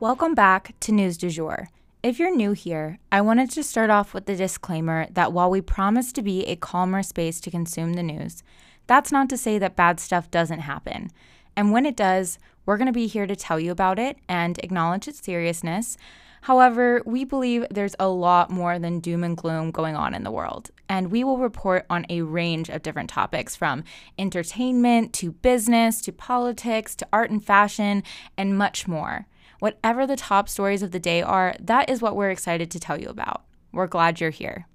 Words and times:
Welcome 0.00 0.34
back 0.34 0.72
to 0.80 0.92
News 0.92 1.18
du 1.18 1.28
Jour. 1.28 1.68
If 2.02 2.18
you're 2.18 2.34
new 2.34 2.52
here, 2.52 2.98
I 3.12 3.20
wanted 3.20 3.50
to 3.50 3.62
start 3.62 3.90
off 3.90 4.14
with 4.14 4.24
the 4.24 4.34
disclaimer 4.34 5.06
that 5.10 5.34
while 5.34 5.50
we 5.50 5.60
promise 5.60 6.10
to 6.14 6.22
be 6.22 6.42
a 6.46 6.56
calmer 6.56 7.02
space 7.02 7.38
to 7.40 7.50
consume 7.50 7.92
the 7.92 8.02
news, 8.02 8.42
that's 8.86 9.12
not 9.12 9.28
to 9.28 9.36
say 9.36 9.58
that 9.58 9.76
bad 9.76 10.00
stuff 10.00 10.30
doesn't 10.30 10.60
happen. 10.60 11.10
And 11.54 11.70
when 11.70 11.84
it 11.84 11.96
does, 11.98 12.38
we're 12.64 12.78
going 12.78 12.86
to 12.86 12.94
be 12.94 13.08
here 13.08 13.26
to 13.26 13.36
tell 13.36 13.60
you 13.60 13.70
about 13.70 13.98
it 13.98 14.16
and 14.26 14.58
acknowledge 14.60 15.06
its 15.06 15.22
seriousness. 15.22 15.98
However, 16.40 17.02
we 17.04 17.24
believe 17.26 17.66
there's 17.70 17.96
a 18.00 18.08
lot 18.08 18.50
more 18.50 18.78
than 18.78 19.00
doom 19.00 19.22
and 19.22 19.36
gloom 19.36 19.70
going 19.70 19.96
on 19.96 20.14
in 20.14 20.24
the 20.24 20.30
world, 20.30 20.70
and 20.88 21.10
we 21.10 21.24
will 21.24 21.36
report 21.36 21.84
on 21.90 22.06
a 22.08 22.22
range 22.22 22.70
of 22.70 22.80
different 22.80 23.10
topics 23.10 23.54
from 23.54 23.84
entertainment 24.18 25.12
to 25.12 25.32
business 25.32 26.00
to 26.00 26.10
politics 26.10 26.96
to 26.96 27.08
art 27.12 27.30
and 27.30 27.44
fashion 27.44 28.02
and 28.38 28.56
much 28.56 28.88
more. 28.88 29.26
Whatever 29.60 30.06
the 30.06 30.16
top 30.16 30.48
stories 30.48 30.82
of 30.82 30.90
the 30.90 30.98
day 30.98 31.20
are, 31.20 31.54
that 31.60 31.90
is 31.90 32.00
what 32.00 32.16
we're 32.16 32.30
excited 32.30 32.70
to 32.70 32.80
tell 32.80 32.98
you 32.98 33.08
about. 33.08 33.44
We're 33.72 33.86
glad 33.86 34.18
you're 34.18 34.30
here. 34.30 34.66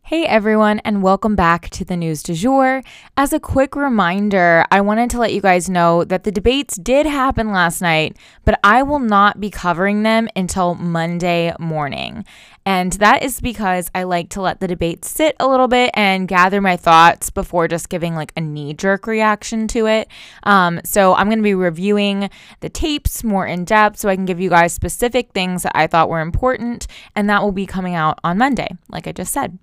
Hey 0.00 0.24
everyone, 0.24 0.78
and 0.78 1.02
welcome 1.02 1.36
back 1.36 1.68
to 1.70 1.84
the 1.84 1.96
news 1.96 2.22
du 2.22 2.32
jour. 2.32 2.82
As 3.18 3.34
a 3.34 3.40
quick 3.40 3.76
reminder, 3.76 4.64
I 4.70 4.80
wanted 4.80 5.10
to 5.10 5.18
let 5.18 5.34
you 5.34 5.42
guys 5.42 5.68
know 5.68 6.04
that 6.04 6.24
the 6.24 6.32
debates 6.32 6.76
did 6.76 7.04
happen 7.04 7.50
last 7.50 7.82
night, 7.82 8.16
but 8.44 8.58
I 8.64 8.82
will 8.82 9.00
not 9.00 9.38
be 9.38 9.50
covering 9.50 10.04
them 10.04 10.28
until 10.34 10.74
Monday 10.76 11.52
morning. 11.58 12.24
And 12.66 12.92
that 12.94 13.22
is 13.22 13.40
because 13.40 13.88
I 13.94 14.02
like 14.02 14.28
to 14.30 14.40
let 14.40 14.58
the 14.58 14.66
debate 14.66 15.04
sit 15.04 15.36
a 15.38 15.46
little 15.46 15.68
bit 15.68 15.92
and 15.94 16.26
gather 16.26 16.60
my 16.60 16.76
thoughts 16.76 17.30
before 17.30 17.68
just 17.68 17.88
giving 17.88 18.16
like 18.16 18.32
a 18.36 18.40
knee 18.40 18.74
jerk 18.74 19.06
reaction 19.06 19.68
to 19.68 19.86
it. 19.86 20.08
Um, 20.42 20.80
so 20.84 21.14
I'm 21.14 21.28
going 21.28 21.38
to 21.38 21.44
be 21.44 21.54
reviewing 21.54 22.28
the 22.60 22.68
tapes 22.68 23.22
more 23.22 23.46
in 23.46 23.64
depth 23.64 24.00
so 24.00 24.08
I 24.08 24.16
can 24.16 24.24
give 24.24 24.40
you 24.40 24.50
guys 24.50 24.72
specific 24.72 25.30
things 25.30 25.62
that 25.62 25.72
I 25.76 25.86
thought 25.86 26.08
were 26.08 26.20
important, 26.20 26.88
and 27.14 27.30
that 27.30 27.40
will 27.40 27.52
be 27.52 27.66
coming 27.66 27.94
out 27.94 28.18
on 28.24 28.36
Monday, 28.36 28.68
like 28.88 29.06
I 29.06 29.12
just 29.12 29.32
said. 29.32 29.56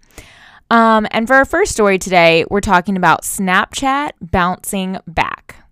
Um, 0.70 1.06
and 1.12 1.28
for 1.28 1.36
our 1.36 1.46
first 1.46 1.74
story 1.74 2.00
today, 2.00 2.46
we're 2.50 2.62
talking 2.62 2.96
about 2.96 3.24
Snapchat 3.24 4.12
bouncing 4.22 4.98
back. 5.06 5.63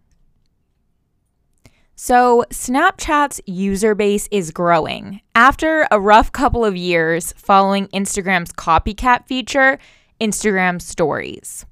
So, 2.03 2.44
Snapchat's 2.49 3.41
user 3.45 3.94
base 3.94 4.27
is 4.31 4.49
growing. 4.49 5.21
After 5.35 5.88
a 5.91 5.99
rough 5.99 6.31
couple 6.31 6.66
of 6.66 6.75
years 6.75 7.31
following 7.38 7.89
Instagram's 7.89 8.52
copycat 8.52 9.28
feature, 9.28 9.78
Instagram 10.19 10.81
Stories. 10.81 11.63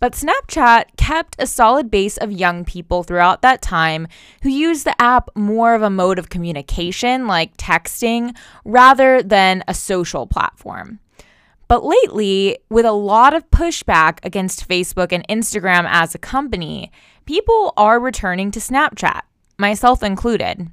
But 0.00 0.14
Snapchat 0.14 0.96
kept 0.96 1.36
a 1.38 1.46
solid 1.46 1.88
base 1.88 2.16
of 2.16 2.32
young 2.32 2.64
people 2.64 3.04
throughout 3.04 3.42
that 3.42 3.62
time 3.62 4.08
who 4.42 4.48
used 4.48 4.84
the 4.84 5.00
app 5.00 5.30
more 5.36 5.76
of 5.76 5.82
a 5.82 5.88
mode 5.88 6.18
of 6.18 6.30
communication, 6.30 7.28
like 7.28 7.56
texting, 7.56 8.36
rather 8.64 9.22
than 9.22 9.62
a 9.68 9.72
social 9.72 10.26
platform. 10.26 10.98
But 11.68 11.84
lately, 11.84 12.58
with 12.70 12.86
a 12.86 12.90
lot 12.90 13.34
of 13.34 13.48
pushback 13.52 14.18
against 14.24 14.68
Facebook 14.68 15.12
and 15.12 15.24
Instagram 15.28 15.86
as 15.88 16.12
a 16.12 16.18
company, 16.18 16.90
people 17.24 17.72
are 17.76 18.00
returning 18.00 18.50
to 18.50 18.58
Snapchat, 18.58 19.20
myself 19.58 20.02
included. 20.02 20.70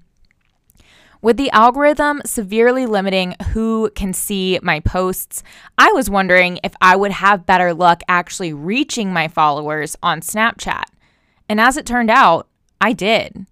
With 1.22 1.38
the 1.38 1.52
algorithm 1.52 2.22
severely 2.26 2.88
limiting 2.88 3.36
who 3.54 3.92
can 3.94 4.12
see 4.12 4.60
my 4.64 4.80
posts, 4.80 5.44
I 5.78 5.92
was 5.92 6.10
wondering 6.10 6.60
if 6.64 6.74
I 6.82 6.96
would 6.96 7.12
have 7.12 7.46
better 7.46 7.76
luck 7.76 8.02
actually 8.08 8.54
reaching 8.54 9.14
my 9.14 9.28
followers 9.28 9.96
on 10.02 10.22
Snapchat. 10.22 10.86
And 11.48 11.62
as 11.62 11.78
it 11.78 11.86
turned 11.86 12.10
out, 12.10 12.48
I 12.80 12.94
did. 12.94 13.46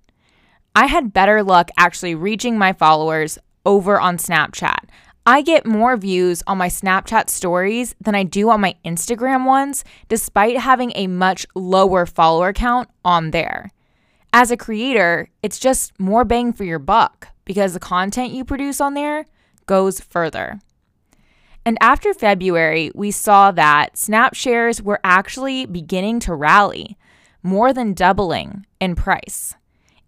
I 0.75 0.87
had 0.87 1.13
better 1.13 1.43
luck 1.43 1.69
actually 1.77 2.15
reaching 2.15 2.57
my 2.57 2.73
followers 2.73 3.37
over 3.65 3.99
on 3.99 4.17
Snapchat. 4.17 4.85
I 5.25 5.43
get 5.43 5.65
more 5.65 5.95
views 5.95 6.41
on 6.47 6.57
my 6.57 6.69
Snapchat 6.69 7.29
stories 7.29 7.93
than 8.01 8.15
I 8.15 8.23
do 8.23 8.49
on 8.49 8.61
my 8.61 8.73
Instagram 8.83 9.45
ones, 9.45 9.83
despite 10.07 10.57
having 10.57 10.91
a 10.95 11.05
much 11.05 11.45
lower 11.53 12.07
follower 12.07 12.51
count 12.51 12.89
on 13.05 13.29
there. 13.29 13.69
As 14.31 14.51
a 14.51 14.57
creator, 14.57 15.29
it's 15.41 15.57
just 15.57 15.99
more 15.99 16.23
bang 16.23 16.53
for 16.53 16.63
your 16.63 16.77
buck 16.77 17.29
because 17.45 17.73
the 17.73 17.79
content 17.79 18.31
you 18.31 18.45
produce 18.45 18.79
on 18.79 18.93
there 18.93 19.25
goes 19.65 19.99
further. 19.99 20.59
And 21.65 21.77
after 21.81 22.13
February, 22.13 22.91
we 22.93 23.09
saw 23.09 23.51
that 23.51 23.97
Snap 23.97 24.35
shares 24.35 24.81
were 24.81 24.99
actually 25.03 25.65
beginning 25.65 26.19
to 26.21 26.35
rally, 26.35 26.95
more 27.41 27.73
than 27.73 27.93
doubling 27.93 28.67
in 28.79 28.95
price. 28.95 29.55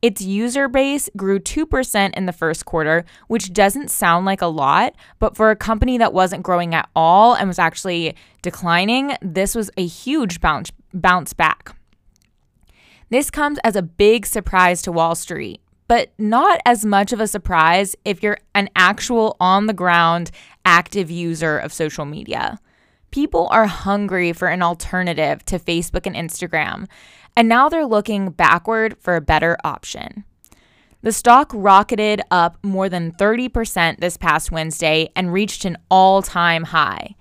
Its 0.03 0.21
user 0.21 0.67
base 0.67 1.09
grew 1.15 1.39
2% 1.39 2.13
in 2.15 2.25
the 2.25 2.33
first 2.33 2.65
quarter, 2.65 3.05
which 3.27 3.53
doesn't 3.53 3.89
sound 3.89 4.25
like 4.25 4.41
a 4.41 4.47
lot, 4.47 4.95
but 5.19 5.35
for 5.35 5.49
a 5.49 5.55
company 5.55 5.97
that 5.97 6.13
wasn't 6.13 6.43
growing 6.43 6.73
at 6.75 6.89
all 6.95 7.33
and 7.33 7.47
was 7.47 7.59
actually 7.59 8.15
declining, 8.41 9.15
this 9.21 9.55
was 9.55 9.69
a 9.77 9.85
huge 9.85 10.41
bounce, 10.41 10.71
bounce 10.93 11.33
back. 11.33 11.75
This 13.11 13.29
comes 13.29 13.59
as 13.63 13.75
a 13.75 13.81
big 13.83 14.25
surprise 14.25 14.81
to 14.81 14.91
Wall 14.91 15.15
Street, 15.15 15.61
but 15.87 16.13
not 16.17 16.59
as 16.65 16.85
much 16.85 17.11
of 17.11 17.19
a 17.19 17.27
surprise 17.27 17.95
if 18.05 18.23
you're 18.23 18.39
an 18.55 18.69
actual 18.75 19.35
on 19.39 19.67
the 19.67 19.73
ground 19.73 20.31
active 20.65 21.11
user 21.11 21.57
of 21.57 21.73
social 21.73 22.05
media. 22.05 22.57
People 23.11 23.49
are 23.51 23.67
hungry 23.67 24.31
for 24.31 24.47
an 24.47 24.63
alternative 24.63 25.43
to 25.43 25.59
Facebook 25.59 26.05
and 26.05 26.15
Instagram 26.15 26.87
and 27.35 27.47
now 27.47 27.69
they're 27.69 27.85
looking 27.85 28.29
backward 28.29 28.95
for 28.99 29.15
a 29.15 29.21
better 29.21 29.57
option. 29.63 30.23
The 31.01 31.11
stock 31.11 31.51
rocketed 31.53 32.21
up 32.29 32.57
more 32.63 32.87
than 32.87 33.11
30% 33.11 33.99
this 33.99 34.17
past 34.17 34.51
Wednesday 34.51 35.09
and 35.15 35.33
reached 35.33 35.65
an 35.65 35.77
all 35.89 36.21
time 36.21 36.65
high. 36.65 37.15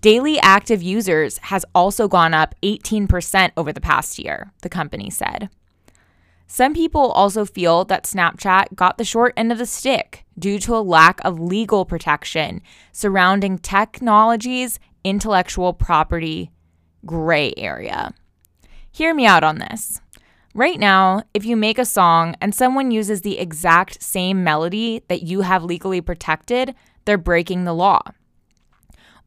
Daily 0.00 0.38
active 0.40 0.82
users 0.82 1.38
has 1.38 1.64
also 1.74 2.06
gone 2.06 2.34
up 2.34 2.54
18% 2.62 3.50
over 3.56 3.72
the 3.72 3.80
past 3.80 4.18
year, 4.18 4.52
the 4.62 4.68
company 4.68 5.10
said. 5.10 5.48
Some 6.46 6.74
people 6.74 7.10
also 7.10 7.44
feel 7.44 7.84
that 7.86 8.04
Snapchat 8.04 8.74
got 8.76 8.98
the 8.98 9.04
short 9.04 9.34
end 9.36 9.50
of 9.50 9.58
the 9.58 9.66
stick 9.66 10.24
due 10.38 10.58
to 10.60 10.76
a 10.76 10.78
lack 10.78 11.20
of 11.24 11.40
legal 11.40 11.84
protection 11.84 12.62
surrounding 12.92 13.58
technology's 13.58 14.78
intellectual 15.02 15.72
property 15.72 16.52
gray 17.04 17.52
area. 17.56 18.12
Hear 18.92 19.14
me 19.14 19.26
out 19.26 19.44
on 19.44 19.58
this. 19.58 20.00
Right 20.54 20.78
now, 20.78 21.24
if 21.34 21.44
you 21.44 21.56
make 21.56 21.78
a 21.78 21.84
song 21.84 22.34
and 22.40 22.54
someone 22.54 22.90
uses 22.90 23.22
the 23.22 23.38
exact 23.38 24.02
same 24.02 24.42
melody 24.42 25.02
that 25.08 25.22
you 25.22 25.42
have 25.42 25.64
legally 25.64 26.00
protected, 26.00 26.74
they're 27.04 27.18
breaking 27.18 27.64
the 27.64 27.74
law. 27.74 28.00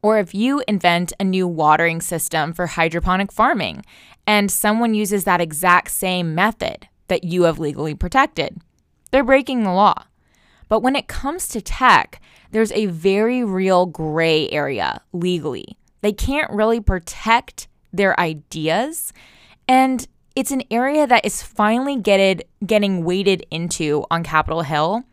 Or 0.02 0.18
if 0.18 0.34
you 0.34 0.62
invent 0.66 1.12
a 1.20 1.24
new 1.24 1.46
watering 1.46 2.00
system 2.00 2.52
for 2.52 2.66
hydroponic 2.66 3.32
farming 3.32 3.84
and 4.26 4.50
someone 4.50 4.94
uses 4.94 5.24
that 5.24 5.40
exact 5.40 5.90
same 5.90 6.34
method 6.34 6.88
that 7.08 7.24
you 7.24 7.42
have 7.42 7.58
legally 7.58 7.94
protected, 7.94 8.60
they're 9.10 9.24
breaking 9.24 9.62
the 9.62 9.72
law. 9.72 10.04
But 10.68 10.80
when 10.80 10.96
it 10.96 11.08
comes 11.08 11.48
to 11.48 11.60
tech, 11.60 12.20
there's 12.52 12.72
a 12.72 12.86
very 12.86 13.44
real 13.44 13.86
gray 13.86 14.48
area 14.50 15.02
legally. 15.12 15.76
They 16.00 16.12
can't 16.12 16.50
really 16.50 16.80
protect 16.80 17.68
their 17.92 18.18
ideas 18.18 19.12
and 19.68 20.06
it's 20.36 20.50
an 20.50 20.62
area 20.70 21.06
that 21.06 21.24
is 21.24 21.42
finally 21.42 21.96
getted, 21.96 22.44
getting 22.64 23.04
waded 23.04 23.44
into 23.50 24.04
on 24.10 24.22
Capitol 24.22 24.62
Hill. 24.62 25.04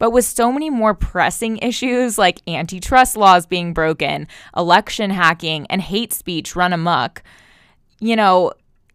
But 0.00 0.12
with 0.12 0.24
so 0.24 0.50
many 0.50 0.70
more 0.70 0.94
pressing 0.94 1.58
issues 1.58 2.16
like 2.16 2.40
antitrust 2.48 3.18
laws 3.18 3.44
being 3.44 3.74
broken, 3.74 4.26
election 4.56 5.10
hacking, 5.10 5.66
and 5.68 5.82
hate 5.82 6.14
speech 6.14 6.56
run 6.56 6.72
amok, 6.72 7.22
you 8.00 8.16
know, 8.16 8.52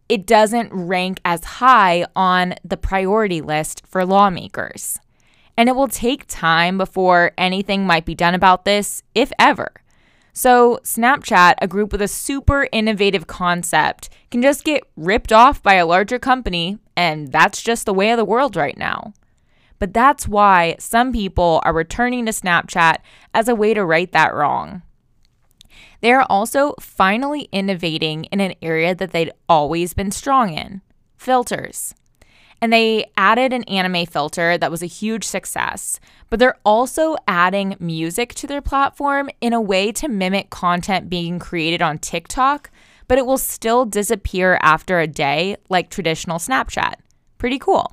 it 0.08 0.26
doesn't 0.26 0.72
rank 0.72 1.20
as 1.24 1.44
high 1.44 2.06
on 2.16 2.54
the 2.64 2.76
priority 2.76 3.40
list 3.40 3.86
for 3.86 4.04
lawmakers. 4.04 4.98
And 5.56 5.68
it 5.68 5.76
will 5.76 5.86
take 5.86 6.26
time 6.26 6.76
before 6.76 7.30
anything 7.38 7.86
might 7.86 8.04
be 8.04 8.16
done 8.16 8.34
about 8.34 8.64
this, 8.64 9.04
if 9.14 9.30
ever. 9.38 9.70
So, 10.32 10.80
Snapchat, 10.82 11.54
a 11.62 11.68
group 11.68 11.92
with 11.92 12.02
a 12.02 12.08
super 12.08 12.68
innovative 12.72 13.28
concept, 13.28 14.10
can 14.32 14.42
just 14.42 14.64
get 14.64 14.82
ripped 14.96 15.32
off 15.32 15.62
by 15.62 15.74
a 15.74 15.86
larger 15.86 16.18
company, 16.18 16.78
and 16.96 17.30
that's 17.30 17.62
just 17.62 17.86
the 17.86 17.94
way 17.94 18.10
of 18.10 18.16
the 18.16 18.24
world 18.24 18.56
right 18.56 18.76
now. 18.76 19.14
But 19.78 19.92
that's 19.92 20.26
why 20.26 20.76
some 20.78 21.12
people 21.12 21.60
are 21.64 21.72
returning 21.72 22.26
to 22.26 22.32
Snapchat 22.32 22.98
as 23.34 23.48
a 23.48 23.54
way 23.54 23.74
to 23.74 23.84
right 23.84 24.10
that 24.12 24.34
wrong. 24.34 24.82
They 26.00 26.12
are 26.12 26.26
also 26.28 26.74
finally 26.80 27.48
innovating 27.52 28.24
in 28.24 28.40
an 28.40 28.54
area 28.62 28.94
that 28.94 29.12
they'd 29.12 29.32
always 29.48 29.94
been 29.94 30.10
strong 30.10 30.52
in 30.52 30.82
filters. 31.16 31.94
And 32.60 32.72
they 32.72 33.10
added 33.16 33.52
an 33.52 33.64
anime 33.64 34.06
filter 34.06 34.56
that 34.56 34.70
was 34.70 34.82
a 34.82 34.86
huge 34.86 35.24
success. 35.24 36.00
But 36.30 36.38
they're 36.38 36.58
also 36.64 37.16
adding 37.28 37.76
music 37.78 38.34
to 38.34 38.46
their 38.46 38.62
platform 38.62 39.28
in 39.40 39.52
a 39.52 39.60
way 39.60 39.92
to 39.92 40.08
mimic 40.08 40.48
content 40.50 41.10
being 41.10 41.38
created 41.38 41.82
on 41.82 41.98
TikTok, 41.98 42.70
but 43.08 43.18
it 43.18 43.26
will 43.26 43.38
still 43.38 43.84
disappear 43.84 44.58
after 44.62 45.00
a 45.00 45.06
day 45.06 45.56
like 45.68 45.90
traditional 45.90 46.38
Snapchat. 46.38 46.94
Pretty 47.38 47.58
cool. 47.58 47.92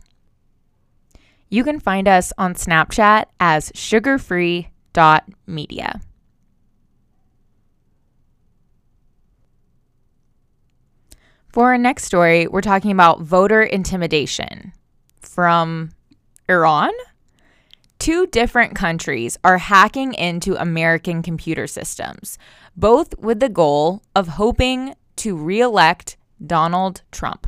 You 1.53 1.63
can 1.63 1.79
find 1.79 2.07
us 2.07 2.33
on 2.35 2.55
Snapchat 2.55 3.25
as 3.39 3.71
sugarfree.media. 3.73 6.01
For 11.49 11.65
our 11.65 11.77
next 11.77 12.05
story, 12.05 12.47
we're 12.47 12.61
talking 12.61 12.89
about 12.89 13.21
voter 13.21 13.61
intimidation 13.61 14.73
from 15.21 15.91
Iran. 16.49 16.89
Two 17.99 18.25
different 18.25 18.73
countries 18.73 19.37
are 19.43 19.59
hacking 19.59 20.15
into 20.15 20.59
American 20.59 21.21
computer 21.21 21.67
systems, 21.67 22.39
both 22.75 23.15
with 23.19 23.39
the 23.39 23.47
goal 23.47 24.01
of 24.15 24.27
hoping 24.27 24.95
to 25.17 25.35
re 25.35 25.61
elect 25.61 26.17
Donald 26.43 27.03
Trump. 27.11 27.45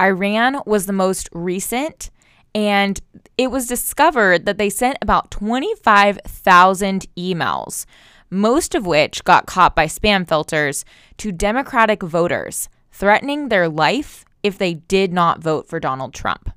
Iran 0.00 0.62
was 0.66 0.86
the 0.86 0.92
most 0.92 1.28
recent, 1.32 2.10
and 2.54 3.00
it 3.36 3.50
was 3.50 3.66
discovered 3.66 4.46
that 4.46 4.58
they 4.58 4.70
sent 4.70 4.98
about 5.02 5.30
25,000 5.30 7.06
emails, 7.16 7.84
most 8.30 8.74
of 8.74 8.86
which 8.86 9.24
got 9.24 9.46
caught 9.46 9.74
by 9.74 9.86
spam 9.86 10.26
filters, 10.26 10.84
to 11.18 11.32
Democratic 11.32 12.02
voters 12.02 12.68
threatening 12.92 13.48
their 13.48 13.68
life 13.68 14.24
if 14.42 14.56
they 14.56 14.74
did 14.74 15.12
not 15.12 15.42
vote 15.42 15.68
for 15.68 15.80
Donald 15.80 16.14
Trump. 16.14 16.50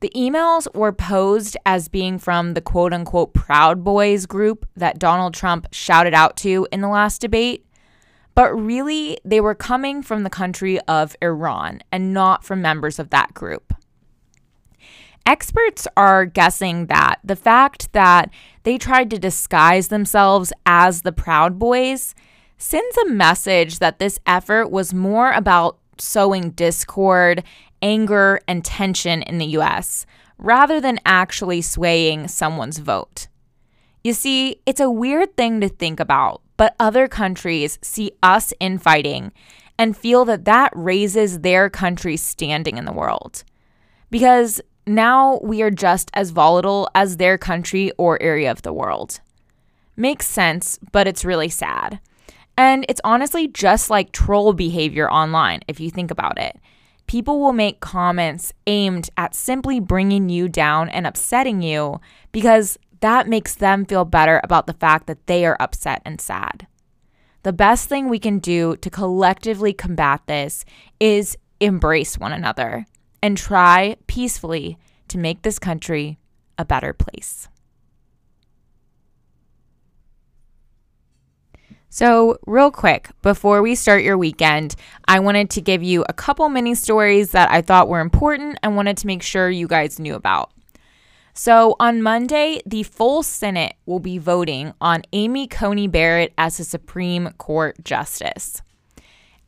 The 0.00 0.10
emails 0.14 0.72
were 0.74 0.92
posed 0.92 1.56
as 1.66 1.88
being 1.88 2.18
from 2.18 2.54
the 2.54 2.60
quote 2.60 2.92
unquote 2.92 3.34
Proud 3.34 3.82
Boys 3.82 4.26
group 4.26 4.66
that 4.76 4.98
Donald 4.98 5.34
Trump 5.34 5.68
shouted 5.72 6.14
out 6.14 6.36
to 6.38 6.66
in 6.70 6.80
the 6.80 6.88
last 6.88 7.20
debate, 7.20 7.66
but 8.34 8.52
really 8.52 9.18
they 9.24 9.40
were 9.40 9.54
coming 9.54 10.02
from 10.02 10.22
the 10.22 10.30
country 10.30 10.80
of 10.82 11.16
Iran 11.20 11.80
and 11.90 12.12
not 12.14 12.44
from 12.44 12.62
members 12.62 12.98
of 12.98 13.10
that 13.10 13.34
group. 13.34 13.74
Experts 15.28 15.86
are 15.94 16.24
guessing 16.24 16.86
that 16.86 17.16
the 17.22 17.36
fact 17.36 17.92
that 17.92 18.30
they 18.62 18.78
tried 18.78 19.10
to 19.10 19.18
disguise 19.18 19.88
themselves 19.88 20.54
as 20.64 21.02
the 21.02 21.12
Proud 21.12 21.58
Boys 21.58 22.14
sends 22.56 22.96
a 22.96 23.10
message 23.10 23.78
that 23.78 23.98
this 23.98 24.18
effort 24.26 24.68
was 24.68 24.94
more 24.94 25.32
about 25.32 25.76
sowing 25.98 26.52
discord, 26.52 27.44
anger, 27.82 28.40
and 28.48 28.64
tension 28.64 29.20
in 29.20 29.36
the 29.36 29.44
US 29.58 30.06
rather 30.38 30.80
than 30.80 30.98
actually 31.04 31.60
swaying 31.60 32.28
someone's 32.28 32.78
vote. 32.78 33.28
You 34.02 34.14
see, 34.14 34.62
it's 34.64 34.80
a 34.80 34.90
weird 34.90 35.36
thing 35.36 35.60
to 35.60 35.68
think 35.68 36.00
about, 36.00 36.40
but 36.56 36.74
other 36.80 37.06
countries 37.06 37.78
see 37.82 38.12
us 38.22 38.54
infighting 38.60 39.32
and 39.78 39.94
feel 39.94 40.24
that 40.24 40.46
that 40.46 40.72
raises 40.74 41.40
their 41.40 41.68
country's 41.68 42.22
standing 42.22 42.78
in 42.78 42.86
the 42.86 42.94
world. 42.94 43.44
Because 44.10 44.62
now 44.88 45.38
we 45.42 45.62
are 45.62 45.70
just 45.70 46.10
as 46.14 46.30
volatile 46.30 46.88
as 46.94 47.16
their 47.16 47.38
country 47.38 47.92
or 47.98 48.20
area 48.22 48.50
of 48.50 48.62
the 48.62 48.72
world. 48.72 49.20
Makes 49.96 50.26
sense, 50.26 50.78
but 50.92 51.06
it's 51.06 51.24
really 51.24 51.48
sad. 51.48 52.00
And 52.56 52.84
it's 52.88 53.00
honestly 53.04 53.46
just 53.48 53.90
like 53.90 54.12
troll 54.12 54.52
behavior 54.52 55.10
online, 55.10 55.60
if 55.68 55.78
you 55.78 55.90
think 55.90 56.10
about 56.10 56.38
it. 56.38 56.58
People 57.06 57.40
will 57.40 57.52
make 57.52 57.80
comments 57.80 58.52
aimed 58.66 59.08
at 59.16 59.34
simply 59.34 59.80
bringing 59.80 60.28
you 60.28 60.48
down 60.48 60.88
and 60.88 61.06
upsetting 61.06 61.62
you 61.62 62.00
because 62.32 62.78
that 63.00 63.28
makes 63.28 63.54
them 63.54 63.86
feel 63.86 64.04
better 64.04 64.40
about 64.42 64.66
the 64.66 64.74
fact 64.74 65.06
that 65.06 65.26
they 65.26 65.46
are 65.46 65.56
upset 65.60 66.02
and 66.04 66.20
sad. 66.20 66.66
The 67.44 67.52
best 67.52 67.88
thing 67.88 68.08
we 68.08 68.18
can 68.18 68.40
do 68.40 68.76
to 68.76 68.90
collectively 68.90 69.72
combat 69.72 70.22
this 70.26 70.64
is 71.00 71.38
embrace 71.60 72.18
one 72.18 72.32
another 72.32 72.86
and 73.22 73.36
try 73.36 73.96
peacefully 74.06 74.78
to 75.08 75.18
make 75.18 75.42
this 75.42 75.58
country 75.58 76.18
a 76.56 76.64
better 76.64 76.92
place. 76.92 77.48
So, 81.90 82.38
real 82.46 82.70
quick, 82.70 83.08
before 83.22 83.62
we 83.62 83.74
start 83.74 84.02
your 84.02 84.18
weekend, 84.18 84.74
I 85.06 85.20
wanted 85.20 85.48
to 85.50 85.62
give 85.62 85.82
you 85.82 86.04
a 86.06 86.12
couple 86.12 86.48
mini 86.50 86.74
stories 86.74 87.30
that 87.30 87.50
I 87.50 87.62
thought 87.62 87.88
were 87.88 88.00
important 88.00 88.58
and 88.62 88.76
wanted 88.76 88.98
to 88.98 89.06
make 89.06 89.22
sure 89.22 89.48
you 89.48 89.66
guys 89.66 89.98
knew 89.98 90.14
about. 90.14 90.52
So, 91.32 91.76
on 91.80 92.02
Monday, 92.02 92.60
the 92.66 92.82
full 92.82 93.22
Senate 93.22 93.74
will 93.86 94.00
be 94.00 94.18
voting 94.18 94.74
on 94.80 95.02
Amy 95.12 95.46
Coney 95.46 95.88
Barrett 95.88 96.34
as 96.36 96.60
a 96.60 96.64
Supreme 96.64 97.30
Court 97.38 97.82
Justice. 97.84 98.60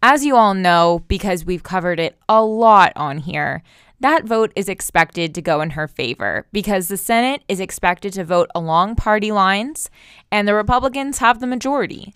As 0.03 0.25
you 0.25 0.35
all 0.35 0.55
know, 0.55 1.05
because 1.09 1.45
we've 1.45 1.63
covered 1.63 2.01
it 2.01 2.17
a 2.27 2.43
lot 2.43 2.93
on 2.97 3.19
here, 3.19 3.63
that 4.01 4.25
vote 4.25 4.51
is 4.57 4.67
expected 4.67 5.35
to 5.35 5.43
go 5.43 5.61
in 5.61 5.71
her 5.71 5.87
favor 5.87 6.47
because 6.53 6.89
the 6.89 6.97
Senate 6.97 7.43
is 7.49 7.61
expected 7.61 8.15
to 8.15 8.25
vote 8.25 8.49
along 8.55 8.97
party 8.97 9.31
lines 9.31 9.91
and 10.33 10.49
the 10.49 10.55
Republicans 10.55 11.19
have 11.19 11.39
the 11.39 11.47
majority. 11.47 12.15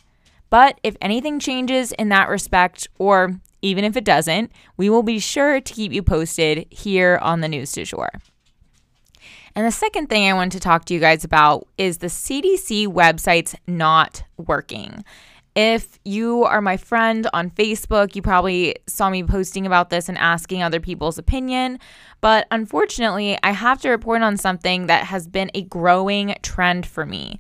But 0.49 0.81
if 0.83 0.97
anything 1.03 1.39
changes 1.39 1.93
in 1.93 2.09
that 2.09 2.31
respect, 2.31 2.89
or 2.99 3.39
even 3.61 3.85
if 3.85 3.99
it 3.99 4.05
doesn't, 4.05 4.51
we 4.79 4.89
will 4.89 5.03
be 5.03 5.19
sure 5.19 5.61
to 5.61 5.75
keep 5.75 5.93
you 5.93 6.03
posted 6.03 6.67
here 6.71 7.19
on 7.21 7.43
the 7.43 7.49
News 7.49 7.73
du 7.73 7.85
Jour. 7.85 8.09
And 9.55 9.67
the 9.67 9.73
second 9.73 10.09
thing 10.09 10.27
I 10.27 10.33
want 10.33 10.53
to 10.53 10.61
talk 10.61 10.87
to 10.87 10.95
you 10.95 11.01
guys 11.01 11.23
about 11.23 11.69
is 11.77 11.99
the 11.99 12.07
CDC 12.07 12.87
website's 12.87 13.55
not 13.67 14.23
working. 14.39 15.05
If 15.55 16.01
you 16.05 16.43
are 16.45 16.61
my 16.61 16.77
friend 16.77 17.29
on 17.33 17.51
Facebook, 17.51 18.17
you 18.17 18.23
probably 18.23 18.75
saw 18.89 19.09
me 19.09 19.23
posting 19.23 19.67
about 19.67 19.89
this 19.89 20.09
and 20.09 20.19
asking 20.19 20.63
other 20.63 20.81
people's 20.81 21.17
opinion. 21.17 21.79
But 22.21 22.49
unfortunately, 22.51 23.39
I 23.43 23.53
have 23.53 23.81
to 23.83 23.91
report 23.91 24.23
on 24.23 24.37
something 24.37 24.87
that 24.89 25.05
has 25.05 25.29
been 25.29 25.53
a 25.55 25.63
growing 25.63 26.35
trend 26.43 26.87
for 26.87 27.07
me. 27.07 27.39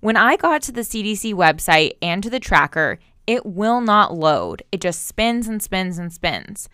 When 0.00 0.16
I 0.16 0.36
got 0.36 0.62
to 0.62 0.72
the 0.72 0.82
CDC 0.82 1.34
website 1.34 1.96
and 2.00 2.22
to 2.22 2.30
the 2.30 2.38
tracker, 2.38 3.00
it 3.26 3.44
will 3.44 3.80
not 3.80 4.14
load. 4.14 4.62
It 4.70 4.80
just 4.80 5.04
spins 5.04 5.48
and 5.48 5.60
spins 5.60 5.98
and 5.98 6.12
spins. 6.12 6.68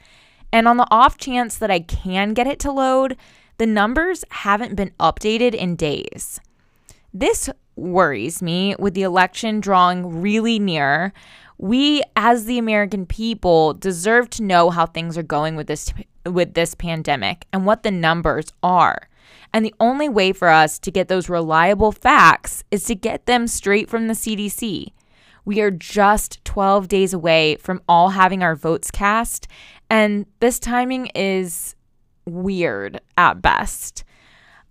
And 0.53 0.69
on 0.69 0.77
the 0.77 0.89
off 0.91 1.17
chance 1.17 1.57
that 1.57 1.71
I 1.71 1.81
can 1.81 2.35
get 2.35 2.47
it 2.47 2.59
to 2.61 2.71
load, 2.71 3.17
the 3.57 3.67
numbers 3.67 4.27
haven't 4.31 4.77
been 4.77 4.93
updated 5.01 5.55
in 5.55 5.77
days. 5.77 6.39
This 7.15 7.49
worries 7.77 8.43
me 8.43 8.75
with 8.79 8.95
the 8.95 9.03
election 9.03 9.61
drawing 9.61 10.21
really 10.21 10.59
near. 10.59 11.13
We 11.59 12.03
as 12.17 12.45
the 12.45 12.59
American 12.59 13.07
people 13.07 13.75
deserve 13.75 14.31
to 14.31 14.43
know 14.43 14.71
how 14.71 14.87
things 14.87 15.17
are 15.17 15.23
going 15.23 15.57
with 15.57 15.67
this 15.67 15.93
with 16.25 16.55
this 16.55 16.75
pandemic 16.75 17.47
and 17.53 17.67
what 17.67 17.83
the 17.83 17.91
numbers 17.91 18.53
are. 18.63 19.09
And 19.53 19.65
the 19.65 19.75
only 19.81 20.09
way 20.09 20.33
for 20.33 20.49
us 20.49 20.79
to 20.81 20.91
get 20.91 21.09
those 21.09 21.29
reliable 21.29 21.93
facts 21.93 22.65
is 22.71 22.85
to 22.85 22.95
get 22.95 23.27
them 23.27 23.47
straight 23.47 23.89
from 23.89 24.09
the 24.09 24.15
CDC. 24.15 24.93
We 25.45 25.61
are 25.61 25.71
just 25.71 26.45
12 26.45 26.89
days 26.89 27.13
away 27.13 27.57
from 27.57 27.83
all 27.89 28.11
having 28.11 28.43
our 28.43 28.55
votes 28.55 28.91
cast, 28.91 29.49
and 29.91 30.27
this 30.41 30.59
timing 30.59 31.07
is 31.15 31.75
weird 32.25 33.01
at 33.19 33.43
best. 33.43 34.05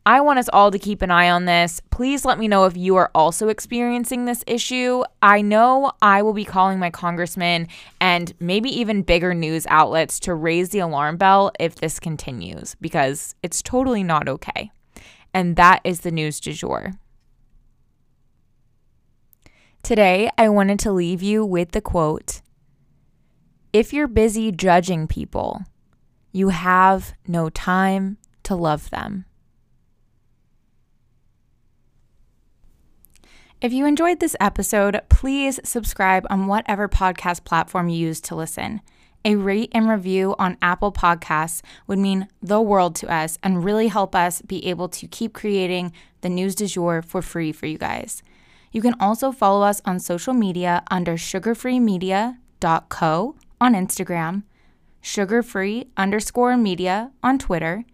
I 0.04 0.20
want 0.22 0.40
us 0.40 0.50
all 0.52 0.72
to 0.72 0.80
keep 0.80 1.04
an 1.04 1.12
eye 1.12 1.30
on 1.30 1.46
this. 1.46 1.80
Please 1.92 2.26
let 2.26 2.40
me 2.40 2.48
know 2.48 2.66
if 2.66 2.76
you 2.76 2.96
are 2.96 3.12
also 3.14 3.50
experiencing 3.50 4.26
this 4.26 4.44
issue. 4.48 5.04
I 5.22 5.44
know 5.44 5.92
I 6.02 6.24
will 6.24 6.34
be 6.34 6.44
calling 6.44 6.80
my 6.80 6.90
congressman 6.90 7.68
and 8.00 8.34
maybe 8.40 8.70
even 8.80 9.04
bigger 9.04 9.36
news 9.36 9.68
outlets 9.70 10.20
to 10.22 10.34
raise 10.34 10.70
the 10.70 10.80
alarm 10.80 11.18
bell 11.18 11.52
if 11.60 11.76
this 11.76 12.00
continues 12.00 12.76
because 12.82 13.36
it's 13.44 13.62
totally 13.62 14.04
not 14.04 14.28
okay. 14.28 14.72
And 15.36 15.56
that 15.58 15.82
is 15.84 16.00
the 16.00 16.12
news 16.12 16.40
du 16.40 16.54
jour. 16.54 16.94
Today, 19.84 20.32
I 20.36 20.50
wanted 20.50 20.80
to 20.80 20.92
leave 20.92 21.22
you 21.22 21.46
with 21.46 21.72
the 21.72 21.82
quote 21.82 22.42
if 23.72 23.94
you're 23.94 24.08
busy 24.08 24.52
judging 24.52 25.08
people, 25.08 25.62
you 26.34 26.50
have 26.50 27.14
no 27.26 27.50
time 27.50 28.18
to 28.44 28.54
love 28.54 28.90
them. 28.90 29.26
If 33.62 33.72
you 33.72 33.86
enjoyed 33.86 34.20
this 34.20 34.36
episode, 34.40 35.00
please 35.08 35.60
subscribe 35.64 36.26
on 36.32 36.48
whatever 36.48 36.90
podcast 36.90 37.44
platform 37.44 37.90
you 37.90 38.08
use 38.08 38.20
to 38.22 38.34
listen. 38.34 38.82
A 39.24 39.36
rate 39.36 39.70
and 39.72 39.88
review 39.88 40.34
on 40.40 40.58
Apple 40.64 40.92
Podcasts 40.92 41.62
would 41.86 42.00
mean 42.00 42.28
the 42.42 42.60
world 42.60 42.96
to 42.96 43.14
us 43.14 43.38
and 43.44 43.64
really 43.64 43.90
help 43.90 44.16
us 44.16 44.42
be 44.42 44.66
able 44.66 44.90
to 44.90 45.06
keep 45.06 45.34
creating 45.34 45.94
the 46.22 46.30
news 46.30 46.56
du 46.56 46.66
jour 46.66 47.04
for 47.04 47.22
free 47.22 47.52
for 47.52 47.68
you 47.68 47.78
guys. 47.78 48.24
You 48.72 48.82
can 48.82 48.96
also 49.00 49.32
follow 49.32 49.64
us 49.64 49.80
on 49.86 50.00
social 50.00 50.34
media 50.34 50.82
under 50.90 51.14
sugarfreemedia.co 51.14 53.36
on 53.62 53.74
Instagram, 53.76 54.42
sugarfree 55.04 55.86
underscore 55.96 56.58
media 56.58 57.12
on 57.22 57.38
Twitter, 57.38 57.86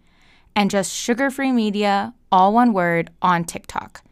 and 0.56 0.70
just 0.70 0.96
sugarfree 0.96 1.52
media, 1.52 2.14
all 2.32 2.54
one 2.54 2.72
word, 2.72 3.10
on 3.20 3.44
TikTok. 3.44 4.02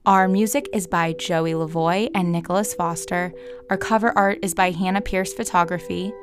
Our 0.07 0.27
music 0.27 0.71
is 0.73 0.87
by 0.87 1.13
Joey 1.13 1.53
Lavoie 1.53 2.09
and 2.15 2.33
Nicholas 2.33 2.73
Foster. 2.73 3.35
Our 3.69 3.77
cover 3.77 4.17
art 4.17 4.39
is 4.41 4.55
by 4.55 4.71
Hannah 4.71 5.03
Pierce 5.03 5.35
Photography. 5.35 6.15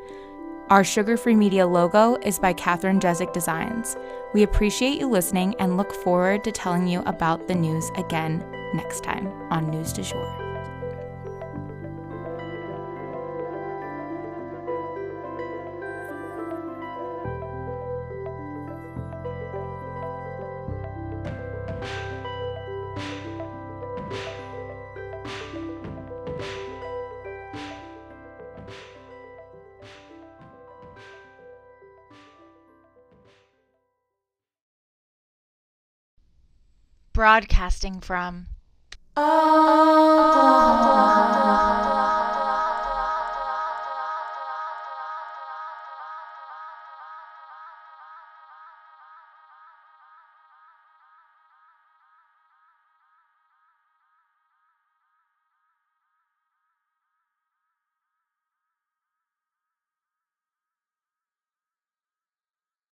Our 0.70 0.84
Sugar 0.84 1.18
Free 1.18 1.36
Media 1.36 1.68
logo 1.68 2.16
is 2.22 2.40
by 2.40 2.54
Catherine 2.54 3.00
Jezik 3.00 3.34
Designs. 3.34 3.98
We 4.34 4.44
appreciate 4.44 4.98
you 4.98 5.08
listening 5.08 5.56
and 5.60 5.76
look 5.76 5.94
forward 5.94 6.44
to 6.46 6.52
telling 6.54 6.88
you 6.88 7.02
about 7.02 7.48
the 7.48 7.56
news 7.56 7.92
again 7.98 8.44
next 8.74 9.04
time 9.04 9.28
on 9.52 9.70
News 9.70 9.92
du 9.92 10.04
Jour. 10.04 10.43
Broadcasting 37.14 38.02
from 38.02 38.48
Oklahoma. 39.16 40.23